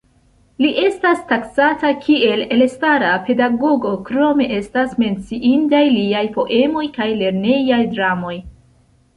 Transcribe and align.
Li 0.63 0.69
estas 0.83 1.19
taksata, 1.31 1.91
kiel 2.05 2.41
elstara 2.55 3.11
pedagogo, 3.29 3.93
krome 4.09 4.47
estas 4.57 4.97
menciindaj 5.05 5.85
liaj 5.99 6.25
poemoj 6.39 6.87
kaj 6.99 7.09
lernejaj 7.25 7.81
dramoj. 7.97 8.37